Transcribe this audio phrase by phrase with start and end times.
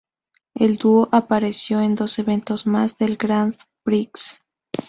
[0.55, 4.41] El dúo apareció en dos eventos más del Grand Prix.